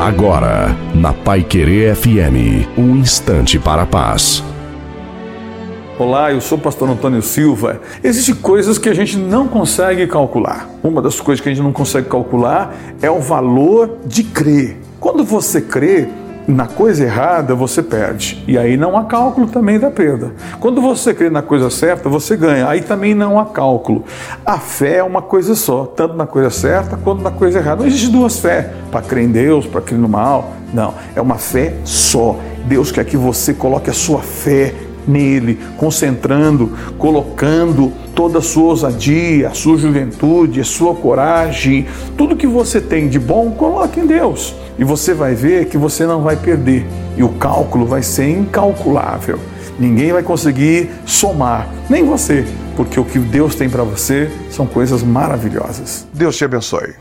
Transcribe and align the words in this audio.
Agora, 0.00 0.74
na 0.94 1.12
Pai 1.12 1.42
Querer 1.42 1.94
FM, 1.94 2.66
um 2.78 2.96
instante 2.96 3.58
para 3.58 3.82
a 3.82 3.86
paz. 3.86 4.42
Olá, 5.98 6.32
eu 6.32 6.40
sou 6.40 6.56
o 6.56 6.60
pastor 6.60 6.88
Antônio 6.88 7.20
Silva. 7.20 7.82
Existem 8.02 8.34
coisas 8.34 8.78
que 8.78 8.88
a 8.88 8.94
gente 8.94 9.18
não 9.18 9.46
consegue 9.46 10.06
calcular. 10.06 10.66
Uma 10.82 11.02
das 11.02 11.20
coisas 11.20 11.42
que 11.42 11.50
a 11.50 11.54
gente 11.54 11.62
não 11.62 11.70
consegue 11.70 12.08
calcular 12.08 12.74
é 13.02 13.10
o 13.10 13.20
valor 13.20 13.98
de 14.06 14.24
crer. 14.24 14.78
Quando 14.98 15.22
você 15.22 15.60
crê, 15.60 16.08
na 16.50 16.66
coisa 16.66 17.04
errada, 17.04 17.54
você 17.54 17.82
perde. 17.82 18.42
E 18.46 18.58
aí 18.58 18.76
não 18.76 18.96
há 18.96 19.04
cálculo 19.04 19.46
também 19.46 19.78
da 19.78 19.90
perda. 19.90 20.32
Quando 20.58 20.80
você 20.80 21.14
crê 21.14 21.30
na 21.30 21.42
coisa 21.42 21.70
certa, 21.70 22.08
você 22.08 22.36
ganha. 22.36 22.68
Aí 22.68 22.80
também 22.80 23.14
não 23.14 23.38
há 23.38 23.46
cálculo. 23.46 24.04
A 24.44 24.58
fé 24.58 24.96
é 24.96 25.02
uma 25.02 25.22
coisa 25.22 25.54
só, 25.54 25.84
tanto 25.84 26.14
na 26.14 26.26
coisa 26.26 26.50
certa 26.50 26.96
quanto 26.96 27.22
na 27.22 27.30
coisa 27.30 27.58
errada. 27.58 27.80
Não 27.80 27.86
existe 27.86 28.08
duas 28.08 28.38
fés, 28.38 28.66
para 28.90 29.02
crer 29.02 29.24
em 29.24 29.30
Deus, 29.30 29.66
para 29.66 29.80
crer 29.80 29.98
no 29.98 30.08
mal. 30.08 30.52
Não, 30.72 30.94
é 31.14 31.20
uma 31.20 31.36
fé 31.36 31.74
só. 31.84 32.36
Deus 32.66 32.92
quer 32.92 33.04
que 33.04 33.16
você 33.16 33.54
coloque 33.54 33.90
a 33.90 33.94
sua 33.94 34.20
fé 34.20 34.74
nele, 35.06 35.58
concentrando, 35.76 36.72
colocando 36.98 37.92
toda 38.14 38.38
a 38.38 38.42
sua 38.42 38.64
ousadia, 38.64 39.48
a 39.48 39.54
sua 39.54 39.76
juventude, 39.78 40.60
a 40.60 40.64
sua 40.64 40.94
coragem, 40.94 41.86
tudo 42.16 42.36
que 42.36 42.46
você 42.46 42.80
tem 42.80 43.08
de 43.08 43.18
bom, 43.18 43.50
coloque 43.52 44.00
em 44.00 44.06
Deus. 44.06 44.54
E 44.78 44.84
você 44.84 45.14
vai 45.14 45.34
ver 45.34 45.66
que 45.66 45.78
você 45.78 46.06
não 46.06 46.22
vai 46.22 46.36
perder. 46.36 46.86
E 47.16 47.22
o 47.22 47.28
cálculo 47.30 47.86
vai 47.86 48.02
ser 48.02 48.28
incalculável. 48.28 49.38
Ninguém 49.78 50.12
vai 50.12 50.22
conseguir 50.22 50.90
somar, 51.06 51.66
nem 51.88 52.04
você, 52.04 52.44
porque 52.76 53.00
o 53.00 53.04
que 53.04 53.18
Deus 53.18 53.54
tem 53.54 53.68
para 53.68 53.82
você 53.82 54.30
são 54.50 54.66
coisas 54.66 55.02
maravilhosas. 55.02 56.06
Deus 56.12 56.36
te 56.36 56.44
abençoe. 56.44 56.94